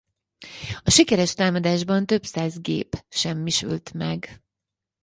A 0.83 0.89
sikeres 0.89 1.33
támadásban 1.33 2.05
több 2.05 2.23
száz 2.25 2.61
gép 2.61 3.05
semmisült 3.09 3.93
meg. 3.93 4.41